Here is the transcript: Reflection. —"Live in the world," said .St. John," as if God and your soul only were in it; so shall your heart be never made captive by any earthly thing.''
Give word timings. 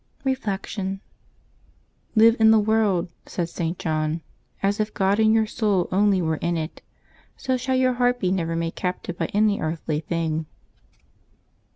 Reflection. 0.23 0.99
—"Live 2.15 2.35
in 2.39 2.49
the 2.49 2.57
world," 2.57 3.11
said 3.27 3.49
.St. 3.49 3.77
John," 3.77 4.21
as 4.63 4.79
if 4.79 4.95
God 4.95 5.19
and 5.19 5.31
your 5.31 5.45
soul 5.45 5.87
only 5.91 6.23
were 6.23 6.37
in 6.37 6.57
it; 6.57 6.81
so 7.37 7.55
shall 7.55 7.75
your 7.75 7.93
heart 7.93 8.19
be 8.19 8.31
never 8.31 8.55
made 8.55 8.73
captive 8.73 9.15
by 9.15 9.27
any 9.27 9.59
earthly 9.59 9.99
thing.'' 9.99 10.47